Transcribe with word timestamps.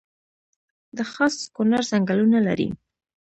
د 0.97 0.99
خاص 1.11 1.35
کونړ 1.55 1.79
ځنګلونه 1.91 2.39
لري 2.47 2.69